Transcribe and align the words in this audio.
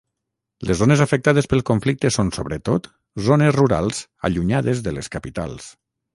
Les 0.69 0.77
zones 0.77 1.03
afectades 1.03 1.47
pel 1.51 1.61
conflicte 1.69 2.11
són 2.15 2.31
sobretot 2.39 2.89
zones 3.27 3.55
rurals 3.59 4.01
allunyades 4.31 4.83
de 4.91 4.97
les 4.99 5.13
capitals. 5.19 5.71